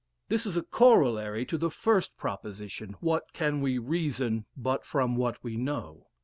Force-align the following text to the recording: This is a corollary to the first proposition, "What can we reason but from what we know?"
This 0.29 0.47
is 0.47 0.57
a 0.57 0.63
corollary 0.63 1.45
to 1.45 1.59
the 1.59 1.69
first 1.69 2.17
proposition, 2.17 2.95
"What 3.01 3.33
can 3.33 3.61
we 3.61 3.77
reason 3.77 4.45
but 4.57 4.83
from 4.83 5.15
what 5.15 5.43
we 5.43 5.55
know?" 5.57 6.07